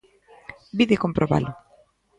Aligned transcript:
Vide 0.77 0.97
comprobalo. 1.03 1.49